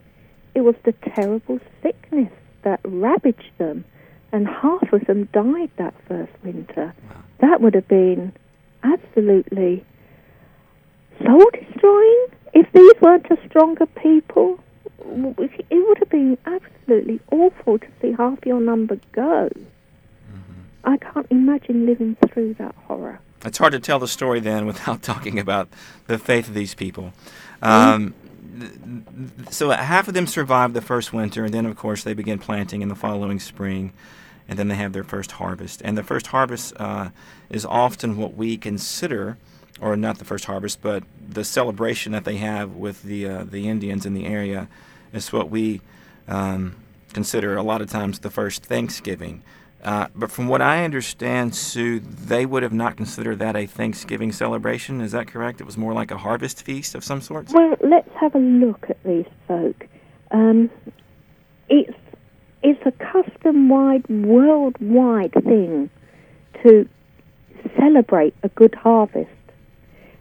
[0.55, 3.85] it was the terrible sickness that ravaged them.
[4.31, 6.95] And half of them died that first winter.
[7.41, 8.33] That would have been
[8.83, 9.85] absolutely
[11.25, 12.27] soul destroying.
[12.53, 14.59] If these weren't a stronger people,
[15.01, 19.51] it would have been absolutely awful to see half your number go.
[20.85, 23.21] I can't imagine living through that horror.
[23.45, 25.69] It's hard to tell the story then without talking about
[26.07, 27.13] the faith of these people.
[27.61, 28.15] Um,
[28.59, 28.73] th-
[29.51, 32.83] so half of them survived the first winter, and then of course they begin planting
[32.83, 33.93] in the following spring,
[34.49, 35.83] and then they have their first harvest.
[35.85, 37.11] And the first harvest uh,
[37.49, 39.39] is often what we consider,
[39.83, 43.69] or not the first harvest, but the celebration that they have with the uh, the
[43.69, 44.69] Indians in the area
[45.13, 45.81] is what we
[46.29, 46.77] um,
[47.13, 49.43] consider a lot of times the first Thanksgiving.
[49.83, 54.31] Uh, but from what I understand, Sue, they would have not considered that a Thanksgiving
[54.31, 55.01] celebration.
[55.01, 55.61] Is that correct?
[55.61, 57.49] It was more like a harvest feast of some sort.
[57.51, 59.89] Well, let's have a look at these folk.
[60.31, 60.71] Um,
[61.69, 61.99] it's
[62.63, 65.91] it's a custom-wide, worldwide thing
[66.63, 66.89] to
[67.77, 69.31] celebrate a good harvest.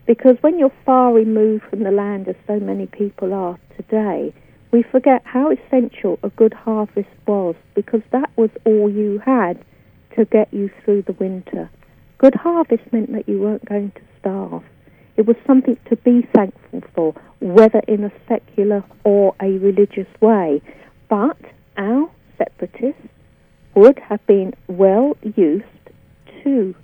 [0.06, 4.34] Because when you're far removed from the land, as so many people are today,
[4.72, 9.64] we forget how essential a good harvest was because that was all you had
[10.16, 11.70] to get you through the winter.
[12.18, 14.64] Good harvest meant that you weren't going to starve.
[15.18, 20.62] It was something to be thankful for, whether in a secular or a religious way.
[21.10, 21.38] But
[21.78, 23.08] our separatists
[23.76, 25.66] would have been well used
[26.44, 26.76] to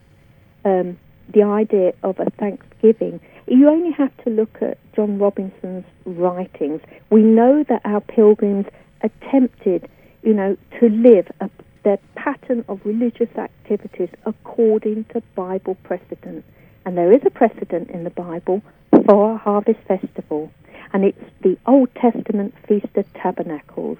[0.65, 0.99] um,
[1.34, 3.20] the idea of a Thanksgiving.
[3.48, 6.82] You only have to look at John Robinson's writings.
[7.10, 8.66] We know that our pilgrims
[9.02, 9.90] attempted,
[10.24, 11.50] you know, to live a,
[11.84, 16.44] their pattern of religious activities according to Bible precedent.
[16.86, 18.62] And there is a precedent in the Bible
[19.06, 20.52] for a harvest festival,
[20.94, 23.98] and it's the Old Testament Feast of Tabernacles.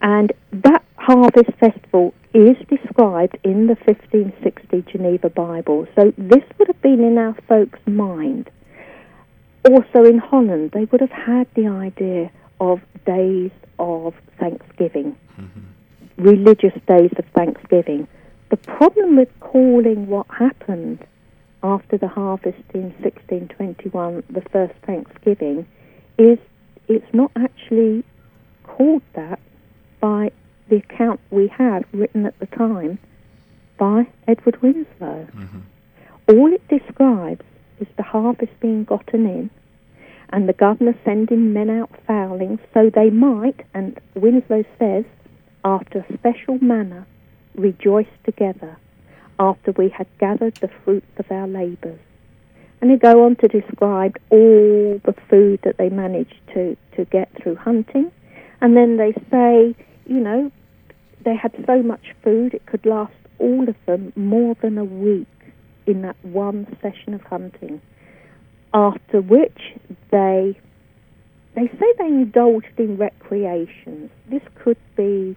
[0.00, 5.86] And that harvest festival is described in the 1560 Geneva Bible.
[5.96, 8.50] So this would have been in our folks' mind.
[9.68, 12.30] Also in Holland, they would have had the idea
[12.60, 16.22] of days of Thanksgiving, mm-hmm.
[16.22, 18.06] religious days of Thanksgiving.
[18.50, 21.04] The problem with calling what happened
[21.62, 25.66] after the harvest in 1621, the first Thanksgiving,
[26.18, 26.38] is
[26.88, 28.04] it's not actually
[28.64, 29.40] called that
[30.00, 30.30] by
[30.68, 32.98] the account we have written at the time
[33.78, 35.28] by Edward Winslow.
[35.34, 35.60] Mm-hmm.
[36.28, 37.44] All it describes
[37.80, 39.50] is the harvest being gotten in
[40.30, 45.04] and the governor sending men out fowling so they might, and Winslow says,
[45.64, 47.06] after a special manner,
[47.54, 48.76] rejoice together
[49.40, 51.98] after we had gathered the fruits of our labours.
[52.80, 57.30] And they go on to describe all the food that they managed to, to get
[57.34, 58.12] through hunting.
[58.60, 59.74] And then they say,
[60.08, 60.50] you know,
[61.24, 65.26] they had so much food it could last all of them more than a week
[65.86, 67.80] in that one session of hunting.
[68.74, 69.76] After which
[70.10, 70.58] they
[71.54, 74.10] they say they indulged in recreations.
[74.30, 75.34] This could be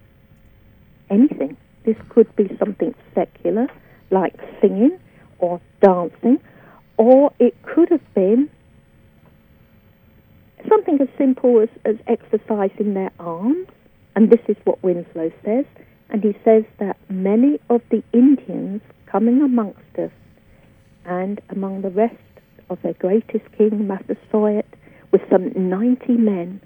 [1.10, 1.58] anything.
[1.84, 3.68] This could be something secular,
[4.12, 5.00] like singing
[5.40, 6.40] or dancing,
[6.98, 8.50] or it could have been
[10.70, 13.68] something as simple as, as exercising their arms.
[14.16, 15.66] And this is what Winslow says.
[16.10, 20.12] And he says that many of the Indians coming amongst us,
[21.06, 22.16] and among the rest
[22.70, 24.66] of their greatest king, Massasoit,
[25.12, 26.62] with some 90 men,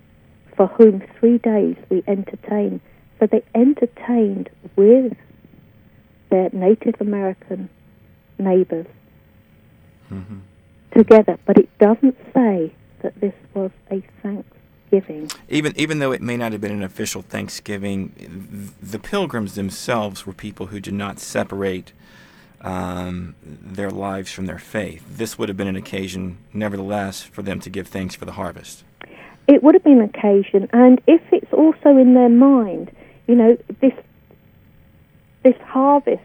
[0.56, 2.82] for whom three days we entertained.
[3.20, 5.14] So they entertained with
[6.30, 7.70] their Native American
[8.38, 8.88] neighbors
[10.12, 10.40] mm-hmm.
[10.96, 14.04] together, but it doesn't say that this was a
[15.02, 15.32] Thanksgiving.
[15.50, 20.34] Even even though it may not have been an official Thanksgiving, the Pilgrims themselves were
[20.34, 21.92] people who did not separate
[22.62, 25.04] um, their lives from their faith.
[25.08, 28.84] This would have been an occasion, nevertheless, for them to give thanks for the harvest.
[29.48, 32.92] It would have been an occasion, and if it's also in their mind,
[33.28, 33.94] you know, this
[35.44, 36.24] this harvest,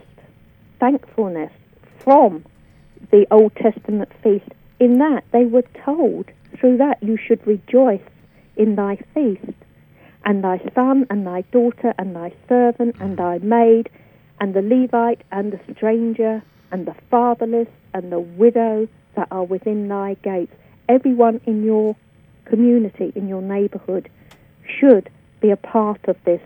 [0.78, 1.52] thankfulness
[1.98, 2.44] from
[3.10, 8.00] the Old Testament feast, in that they were told through that you should rejoice
[8.56, 9.56] in thy feast,
[10.24, 13.88] and thy son and thy daughter and thy servant and thy maid
[14.40, 19.88] and the Levite and the stranger and the fatherless and the widow that are within
[19.88, 20.52] thy gates.
[20.88, 21.96] Everyone in your
[22.44, 24.08] community, in your neighborhood,
[24.78, 25.10] should
[25.40, 26.40] be a part of this.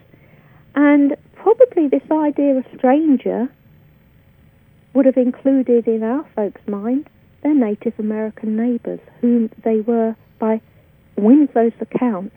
[0.75, 3.49] And probably this idea of stranger
[4.93, 7.09] would have included in our folks' mind
[7.43, 10.61] their Native American neighbors, whom they were, by
[11.16, 12.33] Winslow's account,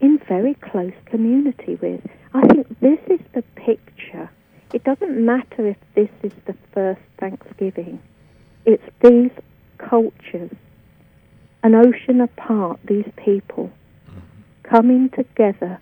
[0.00, 2.00] in very close community with.
[2.32, 4.30] I think this is the picture.
[4.72, 8.00] It doesn't matter if this is the first Thanksgiving.
[8.64, 9.30] It's these
[9.78, 10.50] cultures,
[11.62, 13.70] an ocean apart, these people
[14.62, 15.80] coming together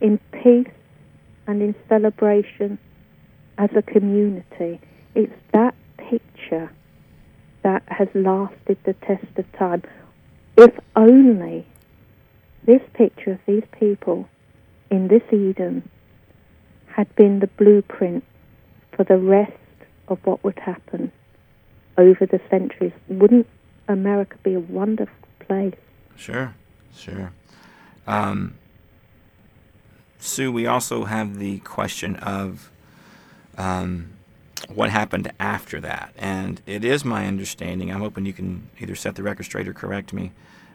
[0.00, 0.72] in peace
[1.46, 2.78] and in celebration
[3.58, 4.80] as a community.
[5.14, 6.70] It's that picture
[7.62, 9.82] that has lasted the test of time.
[10.56, 11.66] If only
[12.64, 14.28] this picture of these people
[14.90, 15.88] in this Eden
[16.86, 18.24] had been the blueprint
[18.92, 19.52] for the rest
[20.08, 21.12] of what would happen
[21.98, 22.92] over the centuries.
[23.08, 23.46] Wouldn't
[23.88, 25.74] America be a wonderful place?
[26.16, 26.54] Sure,
[26.96, 27.32] sure.
[28.06, 28.54] Um,
[30.18, 32.70] Sue, we also have the question of
[33.58, 34.15] um,
[34.68, 36.12] what happened after that.
[36.16, 39.74] And it is my understanding, I'm hoping you can either set the record straight or
[39.74, 40.32] correct me,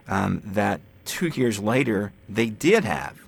[0.08, 3.22] um, that two years later, they did have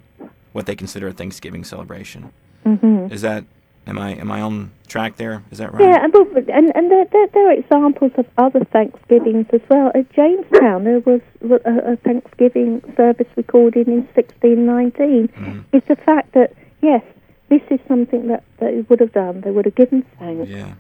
[0.52, 2.32] what they consider a Thanksgiving celebration.
[2.66, 3.12] Mm-hmm.
[3.12, 3.46] Is that
[3.86, 5.44] Am I am I on track there?
[5.52, 5.82] Is that right?
[5.82, 9.92] Yeah, and and, and there, there, there, are examples of other Thanksgivings as well.
[9.94, 15.28] At Jamestown, there was a, a Thanksgiving service recorded in 1619.
[15.28, 15.60] Mm-hmm.
[15.74, 17.04] It's the fact that yes,
[17.50, 19.42] this is something that they would have done.
[19.42, 20.50] They would have given thanks.
[20.50, 20.74] Yeah.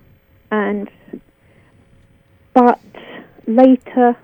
[0.51, 0.89] And
[2.53, 2.79] but
[3.47, 4.15] later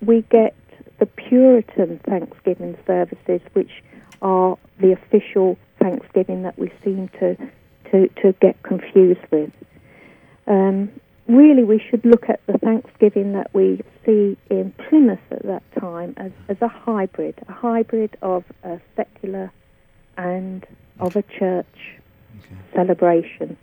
[0.00, 0.54] we get
[0.98, 3.82] the Puritan Thanksgiving services, which
[4.22, 7.36] are the official Thanksgiving that we seem to
[7.90, 9.52] to, to get confused with.
[10.46, 10.90] Um,
[11.28, 16.14] really, we should look at the Thanksgiving that we see in Plymouth at that time
[16.16, 19.52] as, as a hybrid, a hybrid of a secular
[20.16, 20.66] and
[20.98, 21.66] of a church
[22.38, 22.56] okay.
[22.74, 23.56] celebration.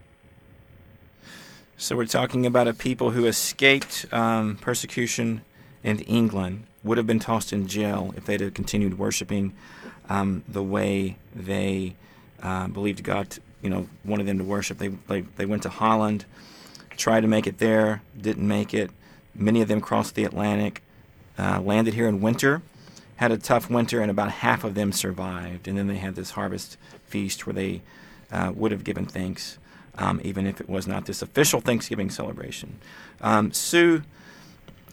[1.77, 5.41] So we're talking about a people who escaped um, persecution
[5.83, 9.53] in England, would have been tossed in jail if they'd have continued worshiping
[10.09, 11.95] um, the way they
[12.41, 14.77] uh, believed God you know wanted them to worship.
[14.77, 16.25] They, they they went to Holland,
[16.95, 18.91] tried to make it there, didn't make it.
[19.33, 20.83] Many of them crossed the Atlantic,
[21.39, 22.61] uh, landed here in winter,
[23.15, 25.67] had a tough winter, and about half of them survived.
[25.67, 26.77] And then they had this harvest
[27.13, 27.81] feast where they
[28.31, 29.59] uh, would have given thanks
[29.97, 32.79] um, even if it was not this official Thanksgiving celebration.
[33.21, 34.03] Um, Sue,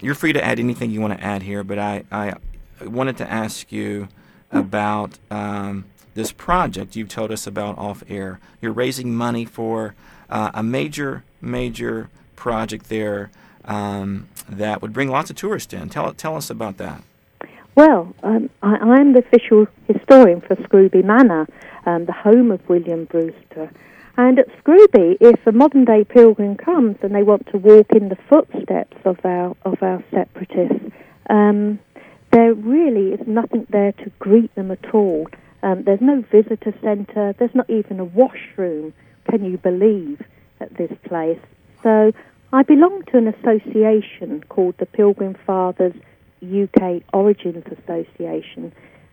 [0.00, 2.34] you're free to add anything you want to add here, but I, I
[2.84, 4.08] wanted to ask you
[4.52, 8.40] about um, this project you've told us about off air.
[8.60, 9.94] You're raising money for
[10.28, 13.30] uh, a major, major project there
[13.64, 15.88] um, that would bring lots of tourists in.
[15.88, 17.02] Tell, tell us about that.
[17.76, 21.46] Well, um, I, am the official historian for Scrooby Manor,
[21.86, 23.70] um, the home of William Brewster.
[24.16, 28.08] And at Scrooby, if a modern day pilgrim comes and they want to walk in
[28.08, 30.92] the footsteps of our of our separatists,
[31.30, 31.78] um,
[32.32, 35.28] there really is nothing there to greet them at all.
[35.62, 37.34] Um, there's no visitor centre.
[37.38, 38.92] There's not even a washroom.
[39.30, 40.22] Can you believe
[40.60, 41.40] at this place?
[41.82, 42.12] So
[42.52, 45.94] I belong to an association called the Pilgrim Fathers
[46.42, 48.72] UK Origins Association,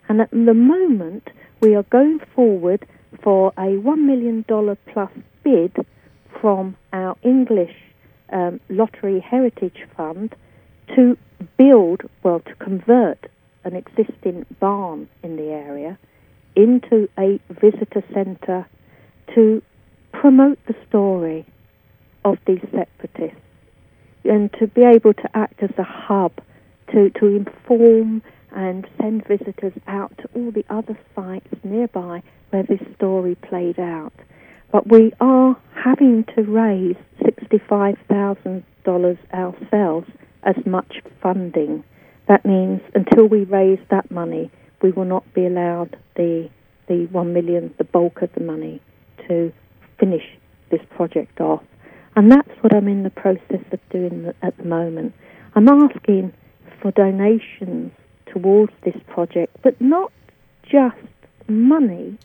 [0.10, 1.30] and at the moment
[1.62, 2.88] we are going forward
[3.24, 5.12] for a $1 million plus
[5.44, 5.76] bid
[6.42, 7.76] from our English
[8.32, 10.36] um, Lottery Heritage Fund
[10.96, 11.18] to
[11.58, 13.30] build, well, to convert
[13.64, 15.98] an existing barn in the area
[16.56, 18.66] into a visitor centre
[19.36, 19.62] to
[20.12, 21.46] promote the story
[22.26, 23.40] of these separatists
[24.24, 26.32] and to be able to act as a hub
[26.92, 28.22] to, to inform
[28.56, 34.14] and send visitors out to all the other sites nearby where this story played out.
[34.72, 40.08] But we are having to raise $65,000 ourselves
[40.44, 41.84] as much funding.
[42.28, 46.50] That means until we raise that money, we will not be allowed the
[46.88, 48.82] the one million, the bulk of the money,
[49.28, 49.52] to
[50.00, 50.24] finish
[50.72, 51.62] this project off.
[52.16, 55.14] And that's what I'm in the process of doing at the moment.
[55.54, 56.34] I'm asking
[56.82, 57.92] for donations
[58.26, 60.12] towards this project, but not
[60.64, 60.98] just
[61.48, 62.18] money.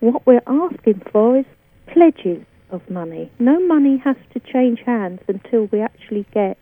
[0.00, 1.46] What we're asking for is
[1.86, 3.30] pledges of money.
[3.38, 6.58] No money has to change hands until we actually get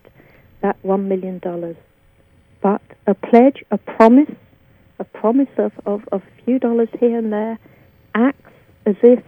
[0.60, 1.40] that $1 million.
[2.60, 4.30] But a pledge, a promise,
[4.98, 7.58] a promise of, of, of a few dollars here and there
[8.14, 8.52] acts
[8.86, 9.22] as if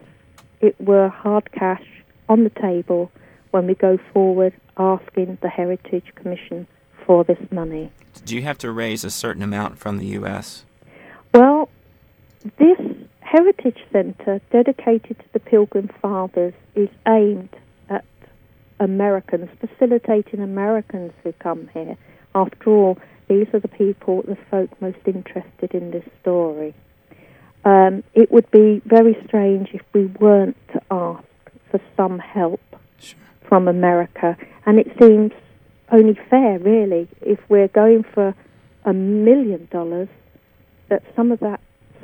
[0.61, 1.85] it were hard cash
[2.29, 3.11] on the table
[3.51, 6.67] when we go forward asking the Heritage Commission
[7.07, 7.91] for this money.
[8.25, 10.65] Do you have to raise a certain amount from the U.S.?
[11.35, 11.69] Well,
[12.59, 12.79] this
[13.21, 17.49] Heritage Centre dedicated to the Pilgrim Fathers is aimed
[17.89, 18.05] at
[18.79, 21.97] Americans, facilitating Americans who come here.
[22.35, 22.99] After all,
[23.29, 26.75] these are the people, the folk most interested in this story.
[27.65, 31.25] Um, it would be very strange if we weren't to ask
[31.71, 32.61] for some help
[33.49, 34.37] from America.
[34.67, 35.33] And it seems
[35.91, 38.35] only fair, really, if we're going for
[38.85, 40.09] a million dollars,
[40.89, 41.61] that some of that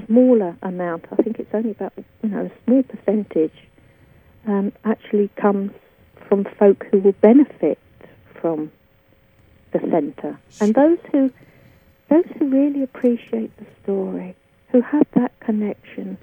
[0.07, 3.53] smaller amount, I think it's only about you know a small percentage,
[4.47, 5.73] um, actually comes
[6.29, 7.79] from folk who will benefit
[8.41, 8.71] from
[9.73, 11.31] the centre, and those who
[12.09, 14.35] those who really appreciate the story,
[14.71, 16.17] who have that connection,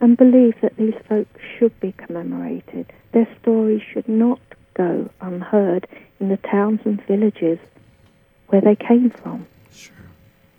[0.00, 2.92] and believe that these folk should be commemorated.
[3.12, 4.40] Their stories should not
[4.74, 5.86] go unheard
[6.20, 7.58] in the towns and villages
[8.48, 9.46] where they came from.
[9.72, 9.94] Sure,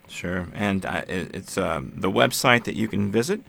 [0.07, 0.47] sure.
[0.53, 3.41] And uh, it's um, the website that you can visit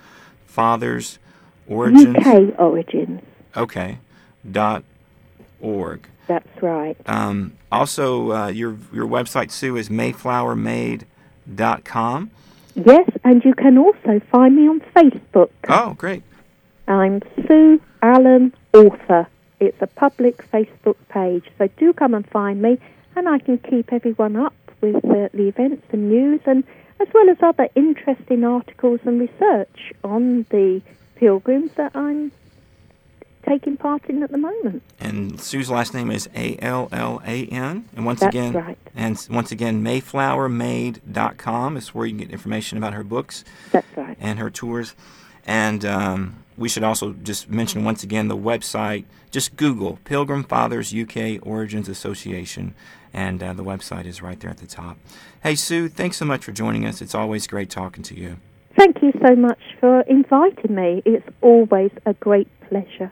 [0.47, 1.19] Fathers
[1.67, 2.17] Origins.
[2.17, 3.21] UK Origins.
[3.57, 3.99] Okay.
[4.51, 4.83] Dot
[5.61, 6.09] org.
[6.27, 6.97] That's right.
[7.07, 9.91] Um, also, uh, your your website, Sue, is
[11.49, 12.31] mayflowermaid.com.
[12.75, 15.51] Yes, and you can also find me on Facebook.
[15.69, 16.23] Oh, great.
[16.89, 19.27] I'm Sue Allan, author.
[19.61, 22.79] It's a public Facebook page, so do come and find me,
[23.15, 26.65] and I can keep everyone up with uh, the events and news, and
[26.99, 30.83] as well as other interesting articles and research on the
[31.17, 32.33] pilgrims that I'm
[33.47, 34.83] taking part in at the moment.
[35.01, 37.89] And Sue's last name is A L L A N.
[37.95, 38.79] And once That's again, right.
[38.95, 43.45] and once again, MayflowerMaid.com is where you can get information about her books.
[43.71, 44.17] That's right.
[44.21, 44.95] And her tours.
[45.45, 49.05] And um, we should also just mention once again the website.
[49.31, 52.75] Just Google Pilgrim Fathers UK Origins Association,
[53.13, 54.99] and uh, the website is right there at the top.
[55.43, 57.01] Hey, Sue, thanks so much for joining us.
[57.01, 58.37] It's always great talking to you.
[58.77, 61.03] Thank you so much for inviting me.
[61.05, 63.11] It's always a great pleasure.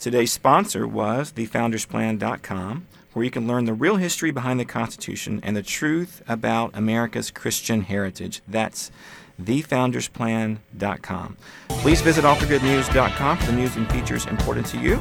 [0.00, 5.54] Today's sponsor was thefoundersplan.com, where you can learn the real history behind the Constitution and
[5.54, 8.40] the truth about America's Christian heritage.
[8.48, 8.90] That's
[9.38, 11.36] thefoundersplan.com.
[11.68, 14.98] Please visit offthegridnews.com for the news and features important to you.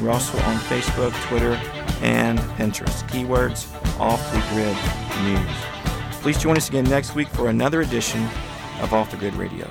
[0.00, 1.52] We're also on Facebook, Twitter,
[2.02, 3.08] and Pinterest.
[3.08, 3.68] Keywords
[4.00, 4.76] Off the Grid
[5.26, 5.56] News.
[6.22, 8.28] Please join us again next week for another edition
[8.80, 9.70] of Off the Grid Radio.